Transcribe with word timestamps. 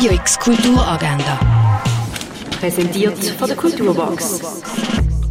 Radio 0.00 0.14
X 0.14 0.38
Kulturagenda. 0.38 1.38
Präsentiert 2.58 3.18
von 3.38 3.48
der 3.48 3.54
Kulturbox. 3.54 4.72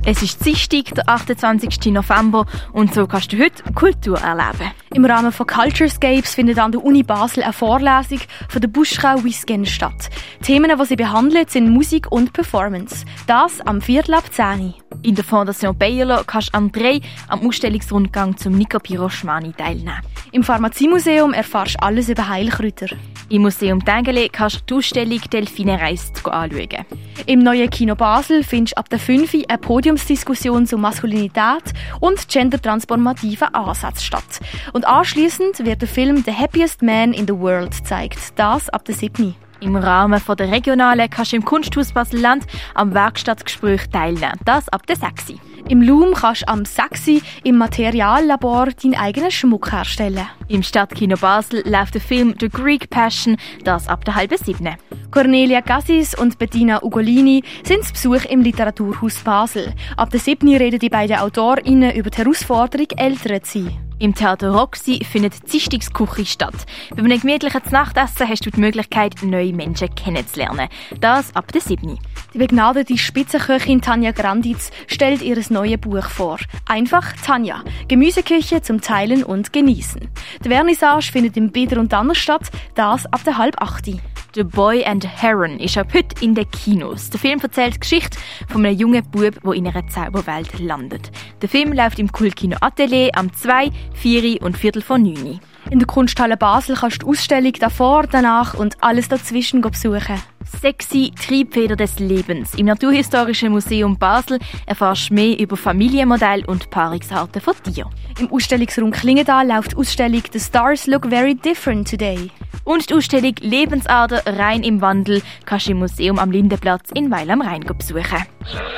Es 0.06 0.22
ist 0.22 0.46
Dienstag, 0.46 0.94
der 0.94 1.10
28. 1.10 1.88
November 1.88 2.46
und 2.72 2.94
so 2.94 3.08
kannst 3.08 3.34
du 3.34 3.40
heute 3.40 3.64
Kultur 3.74 4.20
erleben. 4.20 4.72
Im 4.94 5.06
Rahmen 5.06 5.32
von 5.32 5.48
Culturescapes 5.48 6.36
findet 6.36 6.60
an 6.60 6.72
der 6.72 6.86
Uni 6.86 7.02
Basel 7.02 7.42
eine 7.42 7.52
Vorlesung 7.52 8.20
von 8.48 8.62
der 8.62 8.68
Buschrau 8.68 9.24
Wisgen 9.24 9.66
statt. 9.66 10.12
Themen, 10.44 10.72
die 10.80 10.86
sie 10.86 10.96
behandelt, 10.96 11.50
sind 11.50 11.72
Musik 11.72 12.12
und 12.12 12.32
Performance. 12.34 13.06
Das 13.26 13.62
am 13.62 13.82
Viertel 13.82 14.14
ab 14.14 14.32
10 14.32 14.76
In 15.02 15.16
der 15.16 15.24
Fondation 15.24 15.76
Bayerlo 15.76 16.22
kannst 16.28 16.54
du 16.54 16.58
am 16.60 16.72
3 16.72 17.02
am 17.28 17.48
Ausstellungsrundgang 17.48 18.38
zum 18.38 18.54
Nico 18.54 18.78
Piroschmani 18.78 19.52
teilnehmen. 19.54 20.04
Im 20.32 20.44
Pharmaziemuseum 20.44 21.34
erfährst 21.34 21.76
du 21.76 21.84
alles 21.84 22.08
über 22.08 22.28
Heilkräuter. 22.30 22.88
Im 23.30 23.42
Museum 23.42 23.84
Tengele 23.84 24.30
kannst 24.30 24.62
du 24.62 24.64
die 24.68 24.74
Ausstellung 24.76 25.22
Delfine 25.32 25.80
reist 25.80 26.26
anschauen. 26.28 26.86
Im 27.26 27.40
neuen 27.40 27.70
Kino 27.70 27.96
Basel 27.96 28.44
findest 28.44 28.76
du 28.76 28.80
ab 28.80 28.90
der 28.90 29.00
5 29.00 29.34
eine 29.48 29.58
Podiumsdiskussion 29.58 30.68
zur 30.68 30.78
Maskulinität 30.80 31.74
und 32.00 32.28
gendertransformativen 32.28 33.54
Ansätzen 33.56 34.04
statt. 34.04 34.40
Und 34.74 34.88
anschließend 34.88 35.66
wird 35.66 35.82
der 35.82 35.90
Film 35.90 36.24
The 36.24 36.34
Happiest 36.34 36.84
Man 36.84 37.14
in 37.14 37.26
the 37.26 37.36
World 37.36 37.76
gezeigt. 37.76 38.20
Das 38.36 38.70
ab 38.70 38.86
der 38.86 38.96
7. 38.96 39.36
Im 39.62 39.76
Rahmen 39.76 40.22
der 40.28 40.52
Regionalen 40.52 41.10
kannst 41.10 41.32
du 41.32 41.38
im 41.38 41.46
Kunsthaus 41.46 41.92
Basel-Land 41.92 42.46
am 42.76 42.94
Werkstattgespräch 42.94 43.90
teilnehmen. 43.90 44.40
Das 44.46 44.70
ab 44.70 44.86
der 44.86 44.96
6. 44.96 45.34
Im 45.70 45.84
Loom 45.84 46.16
kannst 46.16 46.42
du 46.42 46.48
am 46.48 46.66
6. 46.66 47.22
im 47.44 47.58
Materiallabor 47.58 48.70
deinen 48.72 48.96
eigenen 48.96 49.30
Schmuck 49.30 49.72
herstellen. 49.72 50.26
Im 50.48 50.64
Stadtkino 50.64 51.16
Basel 51.16 51.62
läuft 51.64 51.94
der 51.94 52.02
Film 52.02 52.34
The 52.40 52.50
Greek 52.50 52.90
Passion, 52.90 53.38
das 53.64 53.88
ab 53.88 54.04
der 54.04 54.16
halben 54.16 54.36
7. 54.36 54.68
Cornelia 55.12 55.62
Cassis 55.62 56.16
und 56.16 56.40
Bettina 56.40 56.82
Ugolini 56.82 57.44
sind 57.64 57.84
zu 57.84 57.94
Besuch 57.94 58.26
im 58.26 58.42
Literaturhaus 58.42 59.20
Basel. 59.20 59.76
Ab 59.96 60.10
der 60.10 60.20
7. 60.20 60.50
reden 60.56 60.80
die 60.80 60.90
beiden 60.90 61.18
AutorInnen 61.18 61.96
über 61.96 62.10
die 62.10 62.18
Herausforderung, 62.18 62.88
Eltern 62.98 63.44
zu 63.44 63.64
sein. 63.66 63.90
Im 64.00 64.16
Theater 64.16 64.52
Roxy 64.52 65.04
findet 65.04 65.34
die 65.36 65.52
Dienstagsküche 65.52 66.26
statt. 66.26 66.66
Bei 66.96 67.04
einem 67.04 67.20
gemütlichen 67.20 67.62
Nachtessen 67.70 68.30
hast 68.30 68.46
du 68.46 68.50
die 68.50 68.60
Möglichkeit, 68.60 69.16
neue 69.24 69.52
Menschen 69.52 69.94
kennenzulernen. 69.94 70.70
Das 71.02 71.36
ab 71.36 71.52
der 71.52 71.60
7. 71.60 72.00
Die 72.34 72.38
begnadete 72.38 72.96
Spitzenköchin 72.96 73.82
Tanja 73.82 74.12
Granditz 74.12 74.70
stellt 74.86 75.24
ihr 75.24 75.42
neues 75.50 75.80
Buch 75.80 76.06
vor. 76.06 76.38
Einfach 76.68 77.14
Tanja. 77.26 77.64
Gemüseküche 77.88 78.62
zum 78.62 78.82
Teilen 78.82 79.24
und 79.24 79.52
Genießen. 79.52 80.08
Die 80.44 80.50
Vernissage 80.50 81.12
findet 81.12 81.38
im 81.38 81.52
Bieder 81.52 81.80
und 81.80 81.92
Danner 81.92 82.14
statt, 82.14 82.52
das 82.76 83.06
ab 83.12 83.24
der 83.24 83.38
halb 83.40 83.60
8. 83.60 84.00
The 84.36 84.44
Boy 84.44 84.84
and 84.86 85.04
Heron 85.04 85.60
ist 85.60 85.76
ab 85.76 85.88
heute 85.92 86.24
in 86.24 86.36
den 86.36 86.50
Kinos. 86.52 87.10
Der 87.10 87.20
Film 87.20 87.40
erzählt 87.40 87.76
die 87.76 87.80
Geschichte 87.80 88.20
von 88.48 88.64
einem 88.64 88.78
jungen 88.78 89.04
Bub, 89.10 89.42
der 89.44 89.54
in 89.54 89.68
einer 89.68 89.88
Zauberwelt 89.88 90.60
landet. 90.60 91.10
Der 91.42 91.50
Film 91.50 91.74
läuft 91.74 91.98
im 91.98 92.12
Kultkino 92.12 92.56
Atelier 92.62 93.10
am 93.16 93.34
2, 93.34 93.72
4 93.94 94.42
und 94.44 94.56
Viertel 94.56 94.84
von 94.84 95.02
9. 95.02 95.40
In 95.72 95.80
der 95.80 95.88
Kunsthalle 95.88 96.38
Basel 96.38 96.76
kannst 96.76 97.02
du 97.02 97.06
die 97.06 97.12
Ausstellung 97.12 97.54
davor, 97.54 98.06
danach 98.06 98.54
und 98.54 98.78
alles 98.84 99.08
dazwischen 99.08 99.62
besuchen. 99.62 100.22
Sexy 100.62 101.12
Triebfeder 101.20 101.76
des 101.76 101.98
Lebens. 101.98 102.54
Im 102.54 102.68
Naturhistorischen 102.68 103.52
Museum 103.52 103.98
Basel 103.98 104.38
erfährst 104.68 105.10
du 105.10 105.16
mehr 105.16 105.40
über 105.40 105.58
Familienmodell 105.58 106.46
und 106.46 106.70
Paarungsarten 106.70 107.42
von 107.42 107.56
Tieren. 107.64 107.90
Im 108.20 108.32
Ausstellungsraum 108.32 108.92
Klingenthal 108.92 109.48
läuft 109.48 109.72
die 109.72 109.78
Ausstellung 109.78 110.22
The 110.32 110.40
Stars 110.40 110.86
Look 110.86 111.08
Very 111.08 111.34
Different 111.34 111.90
Today. 111.90 112.30
Und 112.64 112.90
die 112.90 112.94
Ausstellung 112.94 113.36
Lebensader 113.40 114.22
rein 114.26 114.64
im 114.64 114.82
Wandel 114.82 115.22
kannst 115.46 115.68
du 115.68 115.72
im 115.72 115.80
Museum 115.80 116.20
am 116.20 116.32
Lindenplatz 116.32 116.90
in 116.94 117.10
Weil 117.12 117.30
am 117.32 117.42
Rhein 117.42 117.62
besuchen. 117.62 118.24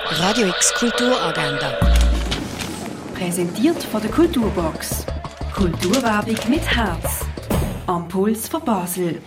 Radio 0.10 0.48
X 0.48 0.74
Kulturagenda. 0.76 1.78
Präsentiert 3.14 3.84
von 3.84 4.02
der 4.02 4.12
Kulturbox. 4.12 5.06
Kulturwerbung 5.54 6.38
mit 6.50 6.64
Herz. 6.66 7.26
Am 7.88 8.08
Puls 8.08 8.48
von 8.48 8.64
Basel. 8.64 9.22